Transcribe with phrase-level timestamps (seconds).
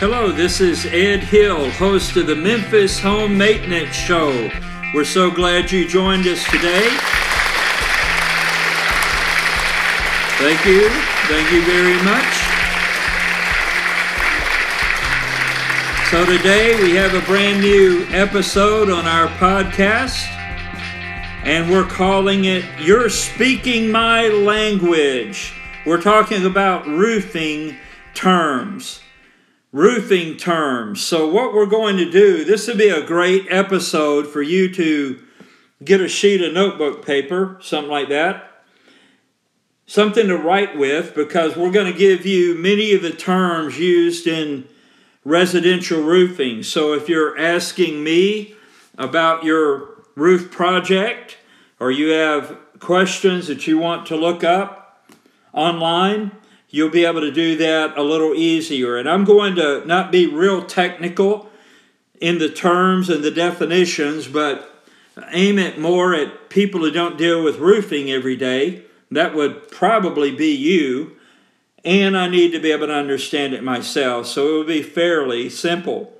[0.00, 4.50] Hello, this is Ed Hill, host of the Memphis Home Maintenance Show.
[4.94, 6.88] We're so glad you joined us today.
[10.38, 10.88] Thank you.
[11.28, 12.32] Thank you very much.
[16.08, 20.26] So, today we have a brand new episode on our podcast,
[21.44, 25.52] and we're calling it You're Speaking My Language.
[25.84, 27.76] We're talking about roofing
[28.14, 28.99] terms
[29.72, 31.02] roofing terms.
[31.02, 35.22] So, what we're going to do, this would be a great episode for you to
[35.82, 38.64] get a sheet of notebook paper, something like that,
[39.86, 44.26] something to write with, because we're going to give you many of the terms used
[44.26, 44.66] in
[45.24, 46.62] residential roofing.
[46.62, 48.54] So, if you're asking me
[48.98, 51.38] about your roof project
[51.78, 55.06] or you have questions that you want to look up
[55.52, 56.32] online,
[56.70, 58.96] you'll be able to do that a little easier.
[58.96, 61.50] And I'm going to not be real technical
[62.20, 64.84] in the terms and the definitions, but
[65.32, 68.84] aim it more at people who don't deal with roofing every day.
[69.10, 71.16] That would probably be you.
[71.84, 74.26] And I need to be able to understand it myself.
[74.26, 76.12] So it will be fairly simple.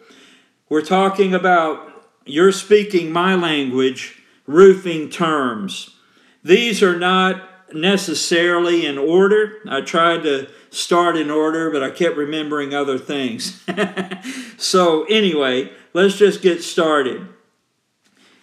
[0.68, 1.86] We're talking about
[2.24, 5.96] you're speaking my language, roofing terms.
[6.42, 9.58] These are not necessarily in order.
[9.68, 13.64] I tried to start in order, but I kept remembering other things.
[14.56, 17.28] so, anyway, let's just get started.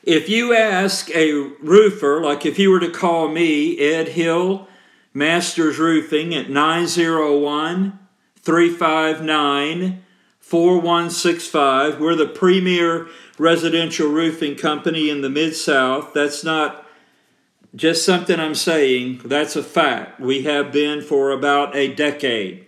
[0.03, 4.67] If you ask a roofer, like if you were to call me, Ed Hill,
[5.13, 7.99] Masters Roofing, at 901
[8.41, 10.03] 359
[10.39, 16.13] 4165, we're the premier residential roofing company in the Mid South.
[16.13, 16.86] That's not
[17.77, 20.19] just something I'm saying, that's a fact.
[20.19, 22.67] We have been for about a decade.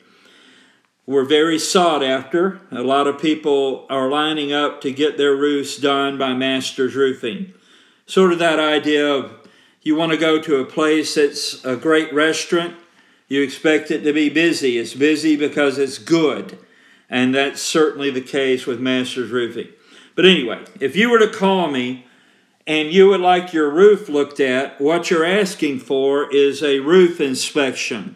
[1.07, 2.61] We're very sought after.
[2.71, 7.53] A lot of people are lining up to get their roofs done by Masters Roofing.
[8.05, 9.31] Sort of that idea of
[9.81, 12.75] you want to go to a place that's a great restaurant,
[13.27, 14.77] you expect it to be busy.
[14.77, 16.59] It's busy because it's good.
[17.09, 19.69] And that's certainly the case with Masters Roofing.
[20.13, 22.05] But anyway, if you were to call me,
[22.67, 27.19] and you would like your roof looked at, what you're asking for is a roof
[27.19, 28.15] inspection.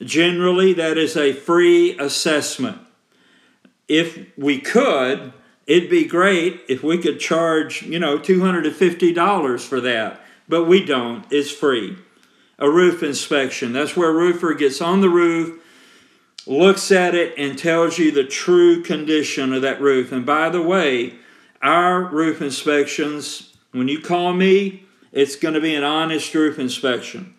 [0.00, 2.78] Generally, that is a free assessment.
[3.88, 5.32] If we could,
[5.66, 11.24] it'd be great if we could charge, you know, $250 for that, but we don't.
[11.30, 11.98] It's free.
[12.58, 13.72] A roof inspection.
[13.72, 15.62] That's where a roofer gets on the roof,
[16.46, 20.12] looks at it, and tells you the true condition of that roof.
[20.12, 21.14] And by the way,
[21.60, 27.34] our roof inspections when you call me, it's going to be an honest roof inspection.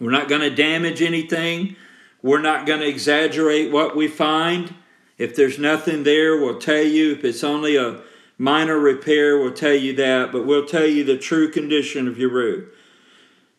[0.00, 1.76] We're not going to damage anything.
[2.22, 4.74] We're not going to exaggerate what we find.
[5.18, 7.12] If there's nothing there, we'll tell you.
[7.12, 8.00] If it's only a
[8.38, 12.30] minor repair, we'll tell you that, but we'll tell you the true condition of your
[12.30, 12.68] roof.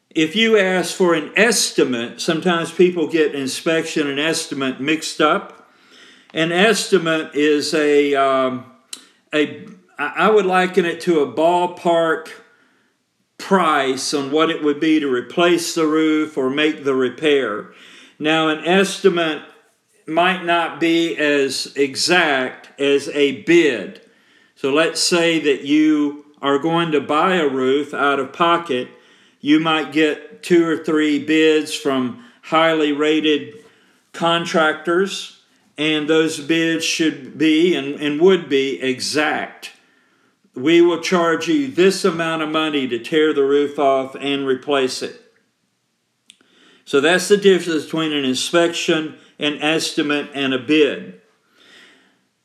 [0.10, 5.72] If you ask for an estimate, sometimes people get inspection and estimate mixed up.
[6.34, 8.66] An estimate is a, um,
[9.34, 9.66] a
[10.16, 12.30] I would liken it to a ballpark
[13.38, 17.74] price on what it would be to replace the roof or make the repair.
[18.18, 19.44] Now, an estimate
[20.08, 24.02] might not be as exact as a bid.
[24.56, 28.88] So let's say that you are going to buy a roof out of pocket.
[29.42, 33.64] You might get two or three bids from highly rated
[34.14, 35.42] contractors,
[35.78, 39.73] and those bids should be and, and would be exact
[40.56, 45.02] we will charge you this amount of money to tear the roof off and replace
[45.02, 45.20] it.
[46.86, 51.22] So that's the difference between an inspection, an estimate, and a bid.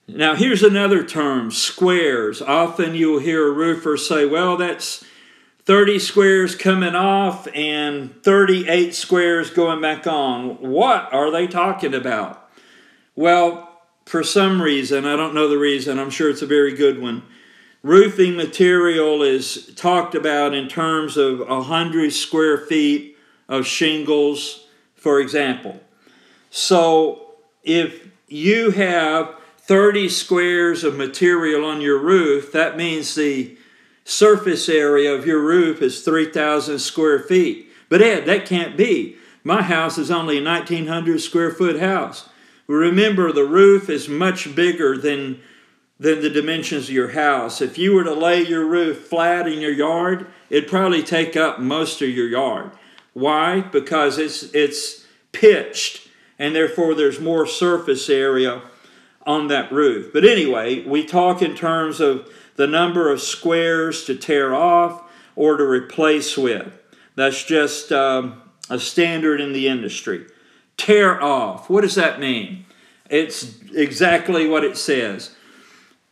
[0.06, 2.40] Now, here's another term squares.
[2.40, 5.04] Often you'll hear a roofer say, well, that's
[5.66, 10.56] 30 squares coming off and 38 squares going back on.
[10.62, 12.48] What are they talking about?
[13.14, 17.02] Well, for some reason, I don't know the reason, I'm sure it's a very good
[17.02, 17.22] one
[17.82, 23.16] roofing material is talked about in terms of 100 square feet
[23.48, 25.80] of shingles, for example.
[26.50, 33.56] So if you have 30 squares of material on your roof, that means the
[34.04, 37.70] surface area of your roof is 3,000 square feet.
[37.88, 39.16] But Ed, that can't be.
[39.44, 42.28] My house is only a 1,900 square foot house.
[42.66, 45.40] Remember, the roof is much bigger than
[46.00, 47.60] than the dimensions of your house.
[47.60, 51.58] If you were to lay your roof flat in your yard, it'd probably take up
[51.58, 52.70] most of your yard.
[53.14, 53.62] Why?
[53.62, 56.08] Because it's it's pitched
[56.38, 58.62] and therefore there's more surface area
[59.26, 60.12] on that roof.
[60.12, 65.02] But anyway, we talk in terms of the number of squares to tear off
[65.36, 66.72] or to replace with.
[67.14, 68.40] That's just um,
[68.70, 70.26] a standard in the industry.
[70.76, 71.68] Tear off.
[71.68, 72.64] What does that mean?
[73.10, 75.34] It's exactly what it says.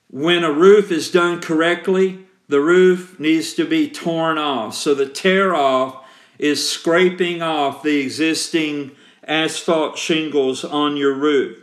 [0.08, 4.74] When a roof is done correctly, the roof needs to be torn off.
[4.74, 6.04] So the tear off
[6.38, 8.92] is scraping off the existing
[9.26, 11.58] asphalt shingles on your roof,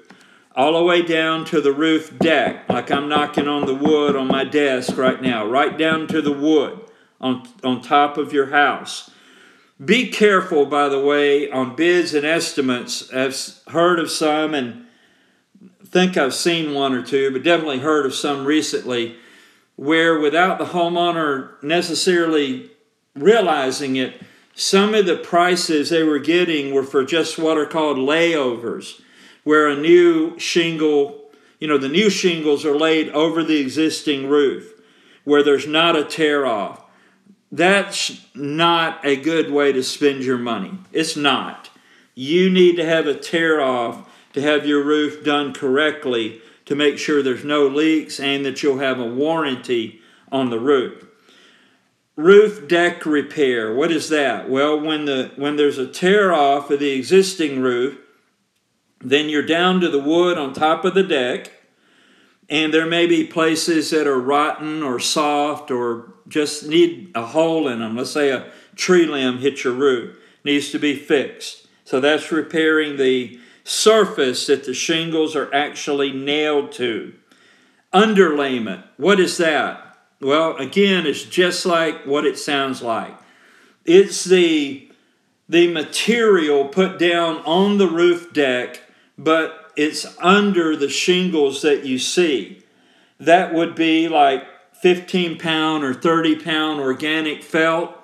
[0.56, 4.28] all the way down to the roof deck, like I'm knocking on the wood on
[4.28, 6.80] my desk right now, right down to the wood
[7.22, 9.10] on, on top of your house.
[9.84, 13.12] Be careful, by the way, on bids and estimates.
[13.14, 13.38] I've
[13.68, 14.86] heard of some and
[15.94, 19.16] think I've seen one or two, but definitely heard of some recently
[19.76, 22.72] where without the homeowner necessarily
[23.16, 24.20] realizing it,
[24.56, 29.02] some of the prices they were getting were for just what are called layovers,
[29.44, 34.74] where a new shingle, you know, the new shingles are laid over the existing roof,
[35.24, 36.84] where there's not a tear off.
[37.52, 40.74] That's not a good way to spend your money.
[40.92, 41.70] It's not.
[42.16, 46.98] You need to have a tear off to have your roof done correctly to make
[46.98, 50.02] sure there's no leaks and that you'll have a warranty
[50.32, 51.06] on the roof.
[52.16, 53.74] Roof deck repair.
[53.74, 54.50] What is that?
[54.50, 57.98] Well, when the when there's a tear off of the existing roof,
[59.02, 61.52] then you're down to the wood on top of the deck,
[62.50, 67.68] and there may be places that are rotten or soft or just need a hole
[67.68, 67.98] in them.
[67.98, 71.68] Let's say a tree limb hit your roof, needs to be fixed.
[71.84, 77.14] So that's repairing the surface that the shingles are actually nailed to.
[77.94, 78.84] Underlayment.
[78.98, 79.98] What is that?
[80.20, 83.14] Well, again, it's just like what it sounds like.
[83.86, 84.90] It's the
[85.50, 88.82] the material put down on the roof deck,
[89.18, 92.64] but it's under the shingles that you see.
[93.20, 94.46] That would be like
[94.82, 97.96] 15 pound or 30 pound organic felt,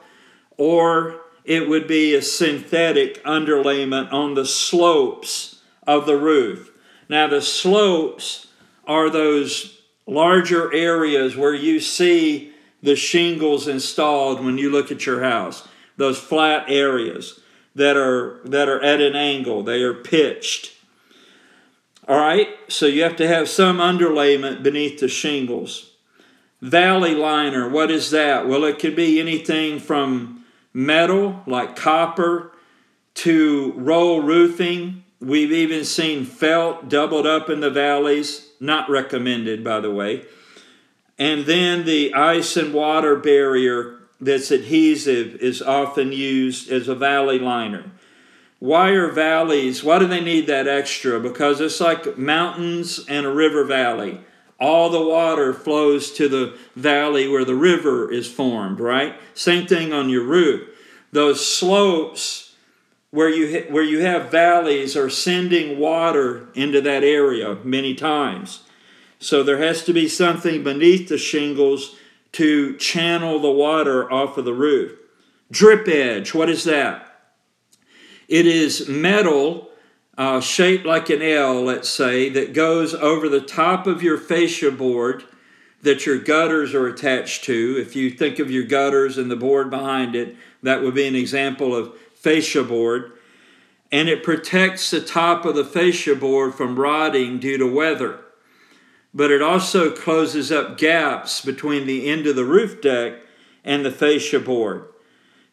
[0.57, 5.48] or it would be a synthetic underlayment on the slopes
[5.89, 6.71] of the roof.
[7.09, 8.45] Now, the slopes
[8.85, 12.53] are those larger areas where you see
[12.83, 17.41] the shingles installed when you look at your house those flat areas
[17.75, 19.63] that are that are at an angle.
[19.63, 20.71] They are pitched.
[22.07, 22.47] All right?
[22.69, 25.91] So you have to have some underlayment beneath the shingles.
[26.61, 28.47] Valley liner what is that?
[28.47, 32.53] Well it could be anything from metal like copper
[33.15, 39.79] to roll roofing we've even seen felt doubled up in the valleys not recommended, by
[39.79, 40.25] the way.
[41.17, 47.39] And then the ice and water barrier that's adhesive is often used as a valley
[47.39, 47.91] liner.
[48.59, 51.19] Why are valleys, why do they need that extra?
[51.19, 54.19] Because it's like mountains and a river valley.
[54.59, 59.15] All the water flows to the valley where the river is formed, right?
[59.33, 60.67] Same thing on your roof.
[61.13, 62.38] Those slopes
[63.11, 68.63] where you where you have valleys are sending water into that area many times.
[69.19, 71.95] So there has to be something beneath the shingles
[72.33, 74.97] to channel the water off of the roof.
[75.51, 77.05] Drip edge, what is that?
[78.27, 79.69] It is metal
[80.17, 84.71] uh, shaped like an L, let's say, that goes over the top of your fascia
[84.71, 85.23] board
[85.81, 87.77] that your gutters are attached to.
[87.79, 91.15] If you think of your gutters and the board behind it, that would be an
[91.15, 93.13] example of fascia board,
[93.91, 98.19] and it protects the top of the fascia board from rotting due to weather.
[99.13, 103.21] But it also closes up gaps between the end of the roof deck
[103.63, 104.85] and the fascia board.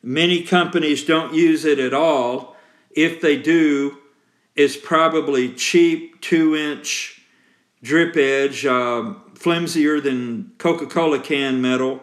[0.02, 2.56] Many companies don't use it at all.
[2.90, 3.98] If they do,
[4.54, 7.22] it's probably cheap two inch
[7.82, 12.02] drip edge, uh, flimsier than Coca Cola can metal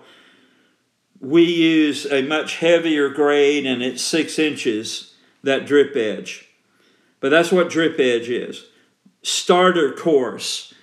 [1.23, 6.49] we use a much heavier grade and it's six inches, that drip edge.
[7.21, 8.65] But that's what drip edge is.
[9.21, 10.73] Starter course.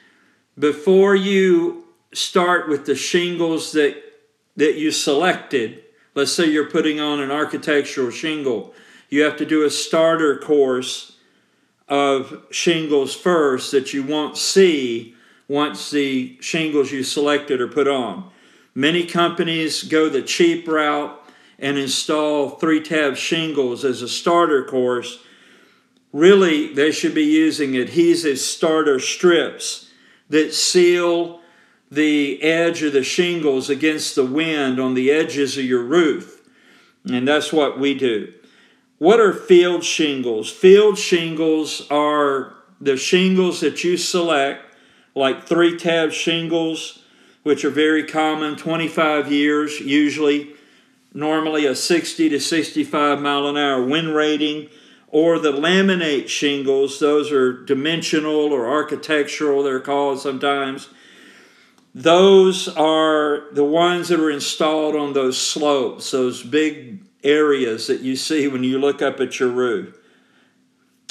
[0.59, 4.03] Before you start with the shingles that,
[4.57, 8.73] that you selected, let's say you're putting on an architectural shingle,
[9.11, 11.19] you have to do a starter course
[11.87, 15.15] of shingles first that you won't see
[15.49, 18.31] once the shingles you selected are put on.
[18.81, 21.15] Many companies go the cheap route
[21.59, 25.23] and install three tab shingles as a starter course.
[26.15, 29.91] Really, they should be using adhesive starter strips
[30.31, 31.43] that seal
[31.91, 36.41] the edge of the shingles against the wind on the edges of your roof.
[37.05, 38.33] And that's what we do.
[38.97, 40.51] What are field shingles?
[40.51, 44.65] Field shingles are the shingles that you select
[45.15, 47.00] like three tab shingles,
[47.43, 50.55] which are very common, 25 years usually,
[51.15, 54.69] normally a 60 to 65 mile an hour wind rating,
[55.09, 60.89] or the laminate shingles, those are dimensional or architectural, they're called sometimes.
[61.95, 68.15] Those are the ones that are installed on those slopes, those big areas that you
[68.15, 69.97] see when you look up at your roof.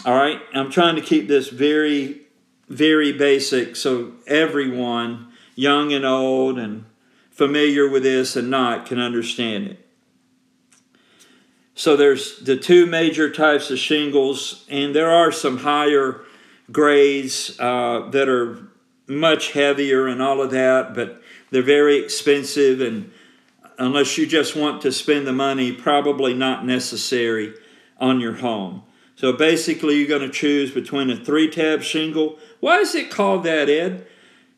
[0.05, 2.21] All right, I'm trying to keep this very,
[2.69, 5.28] very basic so everyone,
[5.59, 6.85] young and old, and
[7.31, 9.85] familiar with this and not, can understand it.
[11.75, 16.21] So there's the two major types of shingles, and there are some higher
[16.71, 18.69] grades uh, that are
[19.07, 23.11] much heavier and all of that, but they're very expensive, and
[23.77, 27.53] unless you just want to spend the money, probably not necessary
[27.97, 28.83] on your home.
[29.15, 32.37] So basically, you're going to choose between a three tab shingle.
[32.61, 34.07] Why is it called that, Ed?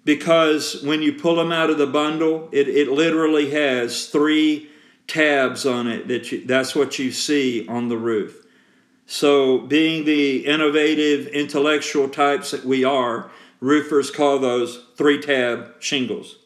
[0.04, 4.70] Because when you pull them out of the bundle, it, it literally has three
[5.08, 8.46] tabs on it that you, that's what you see on the roof.
[9.06, 13.30] So, being the innovative, intellectual types that we are,
[13.60, 16.38] roofers call those three tab shingles.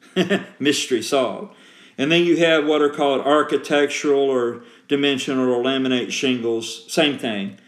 [0.58, 1.54] Mystery solved.
[1.98, 7.58] And then you have what are called architectural or dimensional or laminate shingles, same thing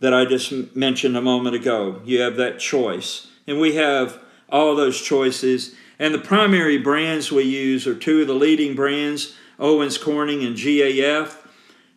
[0.00, 2.00] that I just mentioned a moment ago.
[2.04, 3.28] You have that choice.
[3.46, 5.74] And we have all those choices.
[5.98, 10.56] And the primary brands we use are two of the leading brands Owens Corning and
[10.56, 11.36] GAF.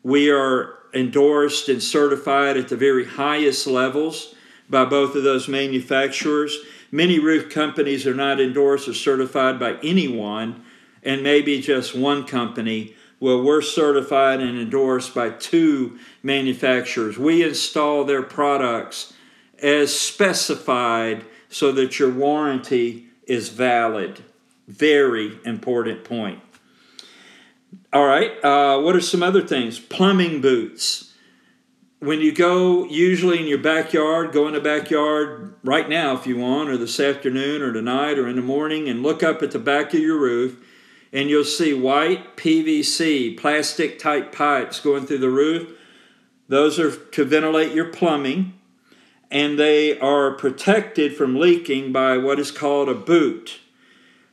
[0.04, 4.34] We are endorsed and certified at the very highest levels
[4.70, 6.58] by both of those manufacturers.
[6.92, 10.64] Many roof companies are not endorsed or certified by anyone,
[11.04, 12.96] and maybe just one company.
[13.20, 17.18] Well, we're certified and endorsed by two manufacturers.
[17.18, 19.14] We install their products
[19.62, 24.24] as specified so that your warranty is valid.
[24.68, 26.40] Very important point.
[27.94, 28.32] All right.
[28.44, 29.78] Uh, what are some other things?
[29.78, 31.14] Plumbing boots.
[32.00, 36.38] When you go, usually in your backyard, go in the backyard right now if you
[36.38, 39.60] want, or this afternoon, or tonight, or in the morning, and look up at the
[39.60, 40.58] back of your roof,
[41.14, 45.78] and you'll see white PVC, plastic type pipes going through the roof.
[46.48, 48.54] Those are to ventilate your plumbing,
[49.32, 53.60] and they are protected from leaking by what is called a boot.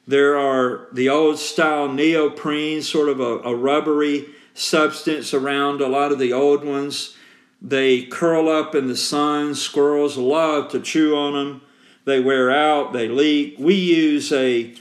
[0.07, 6.11] There are the old style neoprene, sort of a, a rubbery substance around a lot
[6.11, 7.17] of the old ones.
[7.63, 9.55] They curl up in the sun.
[9.55, 11.63] Squirrels love to chew on them.
[12.05, 13.57] They wear out, they leak.
[13.59, 14.75] We use a,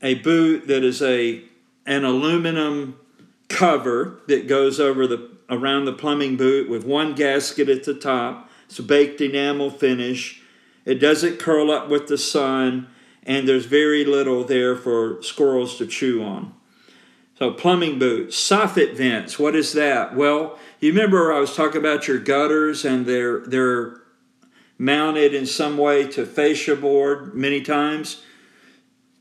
[0.00, 1.42] a boot that is a,
[1.86, 2.98] an aluminum
[3.48, 8.48] cover that goes over the around the plumbing boot with one gasket at the top.
[8.72, 10.40] It's a baked enamel finish.
[10.86, 12.86] It doesn't curl up with the sun
[13.22, 16.54] and there's very little there for squirrels to chew on.
[17.38, 20.16] So, plumbing boots, soffit vents, what is that?
[20.16, 24.00] Well, you remember I was talking about your gutters and they're, they're
[24.78, 28.22] mounted in some way to fascia board many times.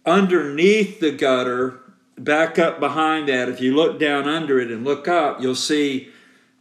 [0.05, 1.77] Underneath the gutter,
[2.17, 6.08] back up behind that, if you look down under it and look up, you'll see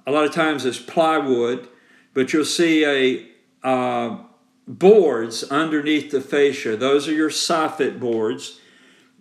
[0.05, 1.69] a lot of times it's plywood,
[2.15, 3.27] but you'll see a
[3.67, 4.19] uh,
[4.67, 6.77] boards underneath the fascia.
[6.77, 8.61] Those are your soffit boards.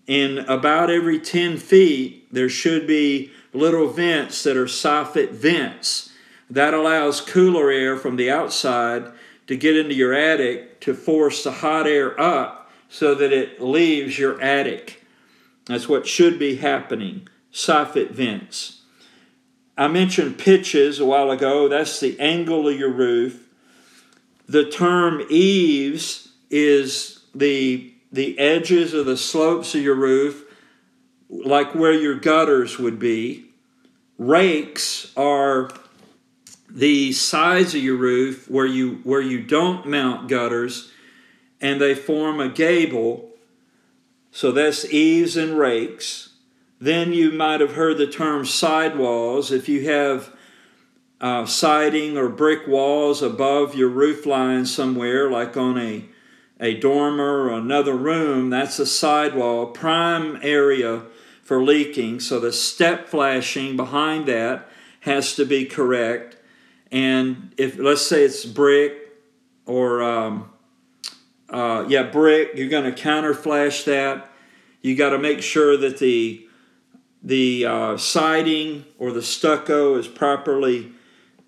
[0.07, 6.11] In about every 10 feet, there should be little vents that are soffit vents.
[6.49, 9.11] That allows cooler air from the outside
[9.47, 14.17] to get into your attic to force the hot air up so that it leaves
[14.17, 15.05] your attic.
[15.65, 17.27] That's what should be happening.
[17.53, 18.78] Soffit vents.
[19.79, 21.69] I mentioned pitches a while ago.
[21.69, 23.47] That's the angle of your roof.
[24.45, 30.43] The term eaves is the, the edges of the slopes of your roof,
[31.29, 33.45] like where your gutters would be.
[34.17, 35.69] Rakes are
[36.69, 40.91] the sides of your roof where you where you don't mount gutters
[41.61, 43.31] and they form a gable
[44.31, 46.28] so that's eaves and rakes
[46.79, 50.33] then you might have heard the term sidewalls if you have
[51.21, 56.05] uh, siding or brick walls above your roof line somewhere, like on a,
[56.59, 61.03] a dormer or another room, that's a sidewall, prime area
[61.43, 62.21] for leaking.
[62.21, 64.69] So the step flashing behind that
[65.01, 66.37] has to be correct.
[66.91, 68.93] And if let's say it's brick
[69.65, 70.49] or um,
[71.49, 74.29] uh, yeah, brick, you're going to counter flash that.
[74.81, 76.48] You got to make sure that the
[77.21, 80.91] the uh, siding or the stucco is properly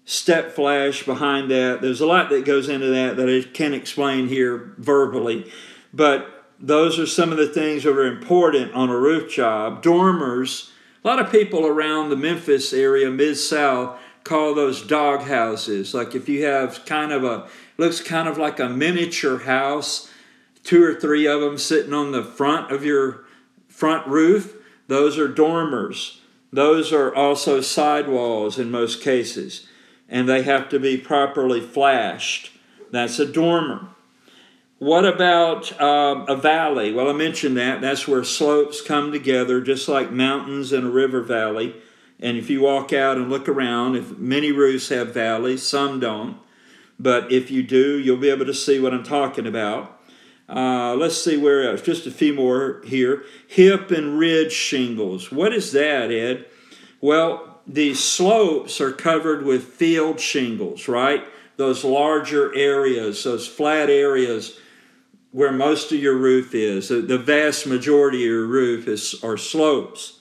[0.05, 1.81] step flash behind that.
[1.81, 5.49] There's a lot that goes into that that I can't explain here verbally.
[5.93, 9.81] But those are some of the things that are important on a roof job.
[9.81, 10.71] Dormers,
[11.03, 15.93] a lot of people around the Memphis area, mid south, call those dog houses.
[15.93, 17.47] Like if you have kind of a,
[17.77, 20.11] looks kind of like a miniature house,
[20.63, 23.25] two or three of them sitting on the front of your
[23.67, 24.55] front roof,
[24.91, 26.19] those are dormers.
[26.51, 29.65] Those are also sidewalls in most cases,
[30.10, 32.51] and they have to be properly flashed.
[32.91, 33.88] That's a dormer.
[34.79, 36.91] What about um, a valley?
[36.91, 37.79] Well, I mentioned that.
[37.79, 41.74] That's where slopes come together, just like mountains and a river valley.
[42.19, 46.36] And if you walk out and look around, if many roofs have valleys, some don't.
[47.00, 50.00] But if you do, you'll be able to see what I'm talking about.
[50.51, 51.81] Uh, let's see where else.
[51.81, 53.24] Just a few more here.
[53.48, 55.31] Hip and ridge shingles.
[55.31, 56.46] What is that, Ed?
[57.00, 61.24] Well, these slopes are covered with field shingles, right?
[61.55, 64.60] Those larger areas, those flat areas
[65.31, 66.89] where most of your roof is.
[66.89, 70.20] The vast majority of your roof is, are slopes.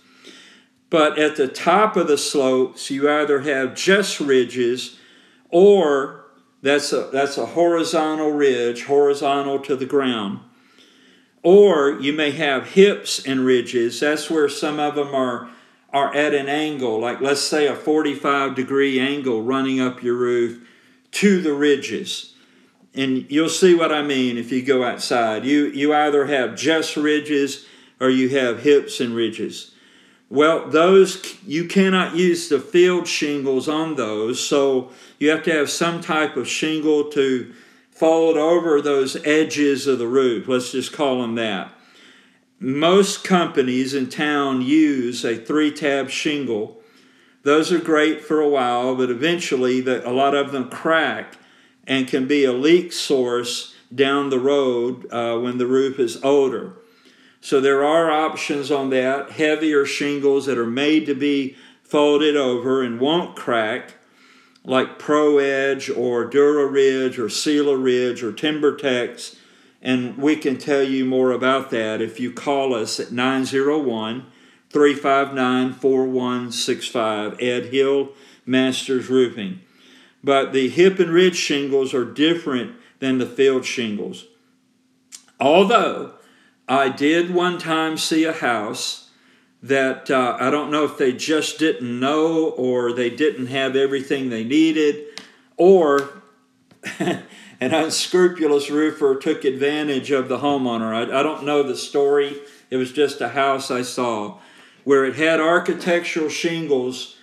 [0.91, 4.99] But at the top of the slopes, you either have just ridges
[5.49, 6.20] or
[6.63, 10.41] that's a, that's a horizontal ridge, horizontal to the ground.
[11.43, 14.01] Or you may have hips and ridges.
[14.01, 15.49] That's where some of them are,
[15.91, 20.67] are at an angle, like let's say a 45 degree angle running up your roof
[21.13, 22.35] to the ridges.
[22.95, 25.45] And you'll see what I mean if you go outside.
[25.45, 27.67] You, you either have just ridges
[28.01, 29.75] or you have hips and ridges.
[30.31, 35.69] Well, those you cannot use the field shingles on those, so you have to have
[35.69, 37.53] some type of shingle to
[37.91, 40.47] fold over those edges of the roof.
[40.47, 41.73] Let's just call them that.
[42.61, 46.81] Most companies in town use a three tab shingle.
[47.43, 51.39] Those are great for a while, but eventually the, a lot of them crack
[51.89, 56.75] and can be a leak source down the road uh, when the roof is older.
[57.41, 62.83] So there are options on that, heavier shingles that are made to be folded over
[62.83, 63.95] and won't crack,
[64.65, 69.37] like Pro Edge or Dura Ridge or Seal-A-Ridge or TimberTex.
[69.83, 74.27] And we can tell you more about that if you call us at 901
[74.69, 78.11] 359 4165, Ed Hill,
[78.45, 79.61] Masters Roofing.
[80.23, 84.27] But the hip and ridge shingles are different than the field shingles.
[85.41, 86.13] Although
[86.71, 89.11] I did one time see a house
[89.61, 94.31] that uh, I don't know if they just didn't know or they didn't have everything
[94.31, 95.21] they needed
[95.57, 96.23] or
[97.01, 97.25] an
[97.61, 100.95] unscrupulous roofer took advantage of the homeowner.
[100.95, 102.41] I, I don't know the story.
[102.71, 104.39] It was just a house I saw
[104.85, 107.17] where it had architectural shingles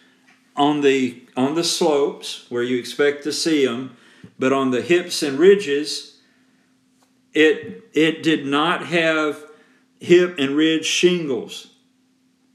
[0.57, 3.95] on the on the slopes where you expect to see them,
[4.38, 6.16] but on the hips and ridges
[7.38, 9.45] it, it did not have
[10.00, 11.67] hip and ridge shingles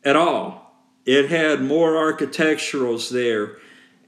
[0.05, 0.75] at all.
[1.07, 3.59] It had more architecturals there.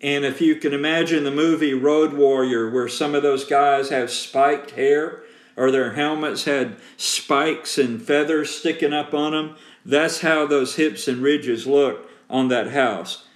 [0.00, 4.10] And if you can imagine the movie Road Warrior, where some of those guys have
[4.10, 5.22] spiked hair
[5.56, 9.56] or their helmets had spikes and feathers sticking up on them,
[9.87, 13.26] that's how those hips and ridges look on that house.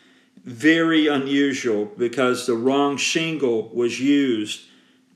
[0.45, 4.63] Very unusual because the wrong shingle was used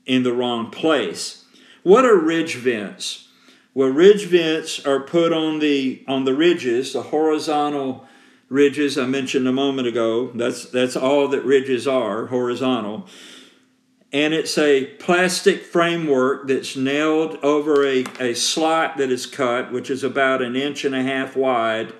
[0.05, 1.42] in the wrong place.
[1.83, 3.27] What are ridge vents?
[3.73, 8.07] Well, ridge vents are put on the on the ridges, the horizontal
[8.47, 10.31] ridges I mentioned a moment ago.
[10.33, 13.07] That's that's all that ridges are, horizontal.
[14.13, 19.89] And it's a plastic framework that's nailed over a, a slot that is cut, which
[19.89, 21.93] is about an inch and a half wide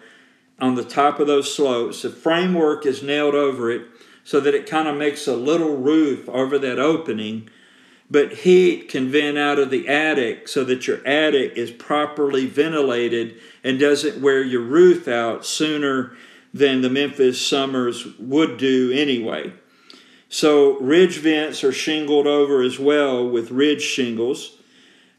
[0.59, 2.03] on the top of those slopes.
[2.03, 3.87] The framework is nailed over it
[4.23, 7.49] so that it kind of makes a little roof over that opening
[8.13, 13.41] but heat can vent out of the attic so that your attic is properly ventilated
[13.63, 16.15] and doesn't wear your roof out sooner
[16.53, 19.51] than the Memphis summers would do anyway.
[20.29, 24.57] So, ridge vents are shingled over as well with ridge shingles,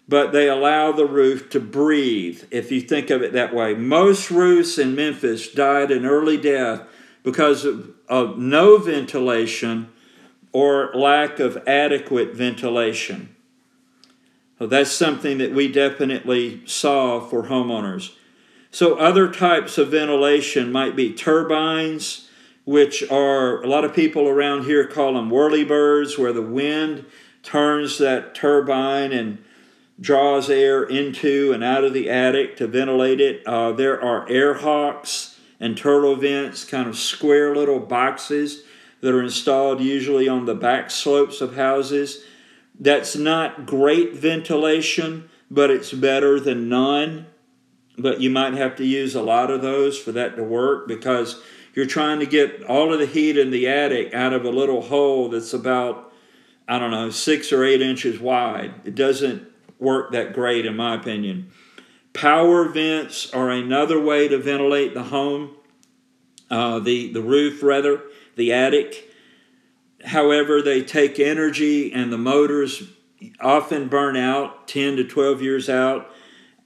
[0.09, 3.75] but they allow the roof to breathe, if you think of it that way.
[3.75, 6.83] Most roofs in Memphis died an early death
[7.25, 9.89] because of, of no ventilation
[10.55, 13.35] or lack of adequate ventilation.
[14.59, 18.15] That's something that we definitely saw for homeowners.
[18.71, 22.31] So, other types of ventilation might be turbines,
[22.65, 27.05] which are a lot of people around here call them whirlybirds, where the wind
[27.43, 29.45] turns that turbine and
[30.01, 33.45] draws air into and out of the attic to ventilate it.
[33.45, 38.63] Uh, there are air hawks and turtle vents, kind of square little boxes
[39.05, 42.25] that are installed usually on the back slopes of houses.
[42.81, 47.27] That's not great ventilation, but it's better than none.
[47.99, 51.43] But you might have to use a lot of those for that to work because
[51.75, 54.81] you're trying to get all of the heat in the attic out of a little
[54.81, 56.11] hole that's about,
[56.67, 58.73] I don't know, six or eight inches wide.
[58.85, 59.47] It doesn't
[59.79, 61.51] work that great, in my opinion.
[62.15, 65.57] Power vents are another way to ventilate the home,
[66.51, 68.01] uh, the, the roof, rather,
[68.37, 69.11] the attic.
[70.05, 72.85] However, they take energy and the motors
[73.41, 76.11] often burn out 10 to 12 years out.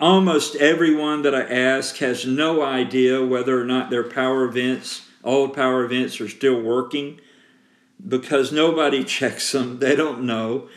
[0.00, 5.54] Almost everyone that I ask has no idea whether or not their power vents, old
[5.54, 7.20] power vents, are still working
[8.06, 9.78] because nobody checks them.
[9.78, 10.68] They don't know.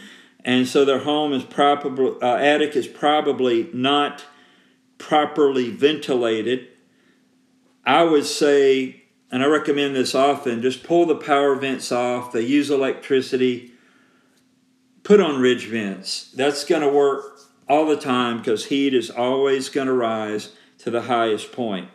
[0.44, 4.26] And so their home is probably, uh, attic is probably not
[4.98, 6.68] properly ventilated.
[7.86, 9.01] I would say,
[9.32, 12.34] and I recommend this often, just pull the power vents off.
[12.34, 13.72] They use electricity.
[15.04, 16.32] Put on ridge vents.
[16.36, 20.92] That's going to work all the time because heat is always going to rise to
[20.92, 21.90] the highest point.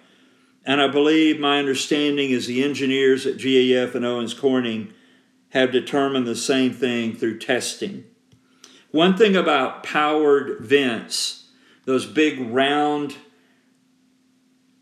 [0.65, 4.95] And I believe my understanding is the engineers at GAF and Owens Corning
[5.51, 8.05] have determined the same thing through testing.
[8.91, 11.51] One thing about powered vents,
[11.85, 13.17] those big round,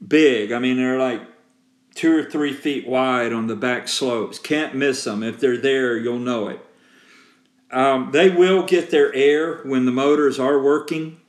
[0.06, 1.20] big, I mean, they're like
[1.94, 4.38] two or three feet wide on the back slopes.
[4.38, 5.22] Can't miss them.
[5.22, 6.60] If they're there, you'll know it.
[7.70, 11.20] Um, they will get their air when the motors are working,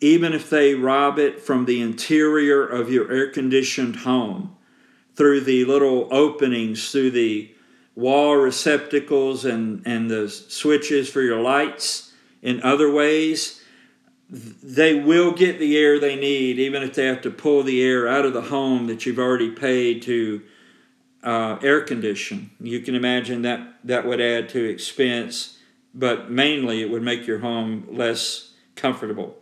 [0.00, 4.56] even if they rob it from the interior of your air conditioned home
[5.14, 7.54] through the little openings, through the
[7.94, 13.62] wall receptacles and, and the switches for your lights in other ways.
[14.28, 18.08] They will get the air they need, even if they have to pull the air
[18.08, 20.42] out of the home that you've already paid to
[21.22, 22.50] uh, air condition.
[22.60, 25.56] You can imagine that that would add to expense
[25.96, 29.36] but mainly it would make your home less comfortable.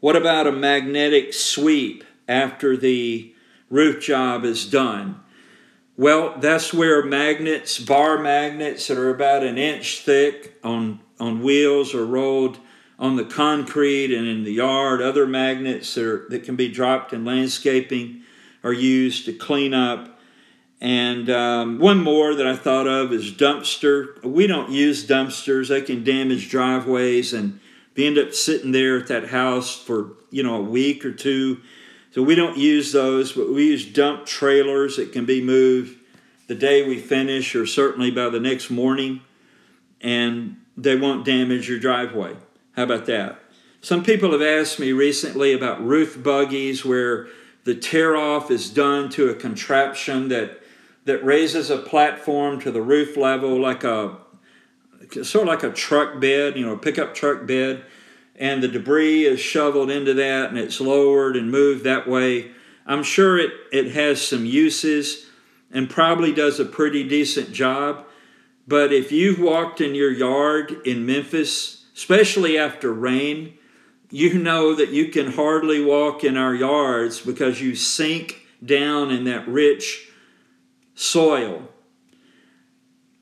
[0.00, 3.34] What about a magnetic sweep after the
[3.68, 5.20] roof job is done?
[5.96, 11.94] Well, that's where magnets, bar magnets that are about an inch thick on, on wheels
[11.94, 12.58] are rolled
[12.98, 15.00] on the concrete and in the yard.
[15.00, 18.22] Other magnets that, are, that can be dropped in landscaping
[18.64, 20.18] are used to clean up
[20.80, 24.22] and um, one more that I thought of is dumpster.
[24.22, 27.58] We don't use dumpsters; they can damage driveways, and
[27.96, 31.60] we end up sitting there at that house for you know a week or two.
[32.12, 35.98] So we don't use those, but we use dump trailers that can be moved
[36.46, 39.20] the day we finish, or certainly by the next morning,
[40.00, 42.36] and they won't damage your driveway.
[42.78, 43.40] How about that?
[43.80, 47.26] Some people have asked me recently about roof buggies where
[47.64, 50.62] the tear off is done to a contraption that
[51.04, 54.18] that raises a platform to the roof level like a
[55.10, 57.84] sort of like a truck bed, you know, a pickup truck bed,
[58.36, 62.52] and the debris is shoveled into that and it's lowered and moved that way.
[62.86, 65.26] I'm sure it, it has some uses
[65.72, 68.06] and probably does a pretty decent job.
[68.68, 73.52] But if you've walked in your yard in Memphis, especially after rain,
[74.08, 79.24] you know that you can hardly walk in our yards because you sink down in
[79.24, 80.08] that rich
[80.94, 81.60] soil.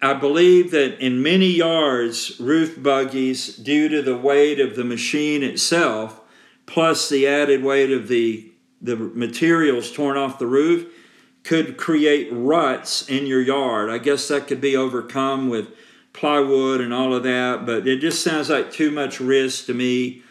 [0.03, 5.43] I believe that in many yards, roof buggies, due to the weight of the machine
[5.43, 6.21] itself,
[6.67, 10.87] plus the added weight of the, the materials torn off the roof,
[11.45, 13.89] could create ruts in your yard.
[13.89, 15.69] I guess that could be overcome with
[16.17, 20.23] plywood and all of that, but it just sounds like too much risk to me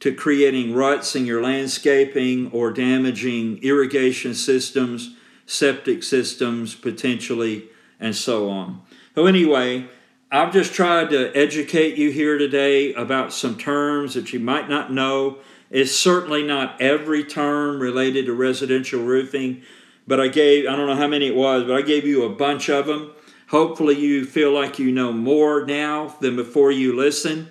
[0.00, 5.16] to creating ruts in your landscaping or damaging irrigation systems
[5.46, 7.68] septic systems potentially,
[8.00, 8.82] and so on.
[9.14, 9.86] So, anyway,
[10.30, 14.92] I've just tried to educate you here today about some terms that you might not
[14.92, 15.38] know.
[15.70, 19.62] It's certainly not every term related to residential roofing,
[20.06, 22.30] but I gave, I don't know how many it was, but I gave you a
[22.30, 23.12] bunch of them.
[23.52, 27.50] Hopefully, you feel like you know more now than before you listen.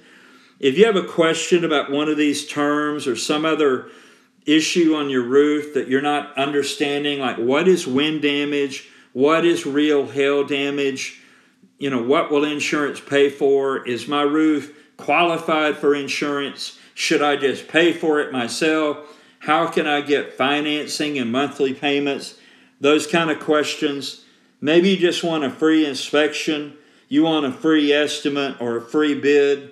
[0.60, 3.88] If you have a question about one of these terms or some other
[4.48, 9.68] issue on your roof that you're not understanding, like what is wind damage, what is
[9.68, 11.22] real hail damage,
[11.78, 13.88] you know, what will insurance pay for?
[13.88, 16.80] Is my roof qualified for insurance?
[16.96, 18.98] Should I just pay for it myself?
[19.38, 22.40] How can I get financing and monthly payments?
[22.80, 24.26] Those kind of questions.
[24.62, 26.78] Maybe you just want a free inspection,
[27.10, 29.72] you want a free estimate or a free bid.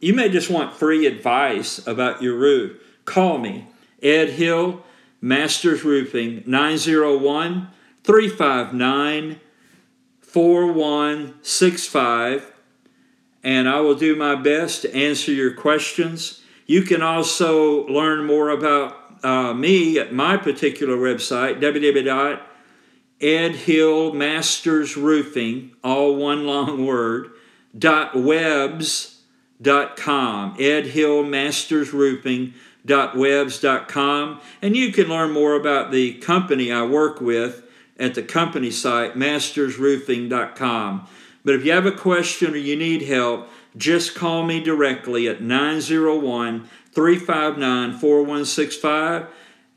[0.00, 2.80] You may just want free advice about your roof.
[3.04, 3.68] Call me
[4.02, 4.82] Ed Hill,
[5.20, 7.68] Masters Roofing, 901
[8.02, 9.40] 359
[10.22, 12.52] 4165.
[13.44, 16.42] And I will do my best to answer your questions.
[16.66, 21.60] You can also learn more about uh, me at my particular website,
[23.22, 27.30] www.edhillmastersroofing, all one long word,
[27.78, 29.20] dot webs
[29.60, 32.54] dot com, Ed Hill Masters Roofing
[32.84, 37.62] dot webs dot com, and you can learn more about the company I work with
[37.98, 41.06] at the company site, mastersroofing.com.
[41.44, 45.40] But if you have a question or you need help, just call me directly at
[45.40, 49.26] 901 359 4165.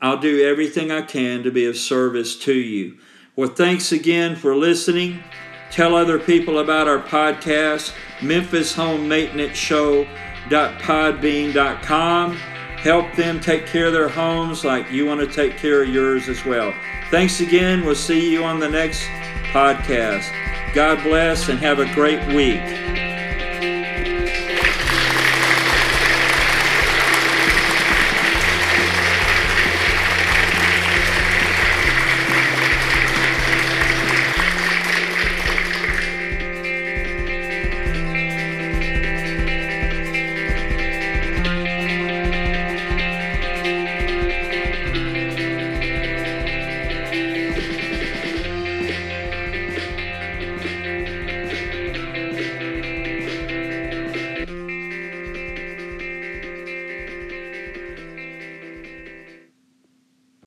[0.02, 2.98] I'll do everything I can to be of service to you.
[3.36, 5.22] Well, thanks again for listening.
[5.70, 12.36] Tell other people about our podcast, Memphis Home Maintenance Show.podbean.com.
[12.36, 16.30] Help them take care of their homes like you want to take care of yours
[16.30, 16.72] as well.
[17.10, 17.84] Thanks again.
[17.84, 19.02] We'll see you on the next
[19.52, 20.32] podcast.
[20.72, 22.85] God bless and have a great week.